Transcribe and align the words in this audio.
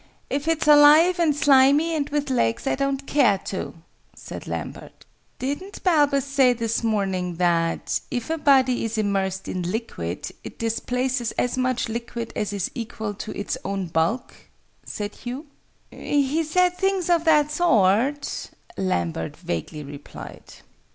"If 0.31 0.47
it's 0.47 0.67
alive, 0.67 1.19
and 1.19 1.35
slimy, 1.35 1.93
and 1.95 2.09
with 2.09 2.31
legs, 2.31 2.65
I 2.65 2.73
don't 2.73 3.05
care 3.05 3.37
to," 3.45 3.75
said 4.15 4.47
Lambert. 4.47 5.05
"Didn't 5.37 5.83
Balbus 5.83 6.25
say 6.25 6.53
this 6.53 6.83
morning 6.83 7.35
that, 7.35 7.99
if 8.09 8.31
a 8.31 8.39
body 8.39 8.83
is 8.83 8.97
immersed 8.97 9.47
in 9.47 9.61
liquid, 9.61 10.31
it 10.43 10.57
displaces 10.57 11.33
as 11.33 11.55
much 11.55 11.87
liquid 11.87 12.33
as 12.35 12.51
is 12.51 12.71
equal 12.73 13.13
to 13.13 13.31
its 13.37 13.59
own 13.63 13.89
bulk?" 13.89 14.33
said 14.83 15.13
Hugh. 15.17 15.45
"He 15.91 16.43
said 16.45 16.69
things 16.71 17.07
of 17.07 17.23
that 17.25 17.51
sort," 17.51 18.49
Lambert 18.77 19.37
vaguely 19.37 19.83
replied. 19.83 20.51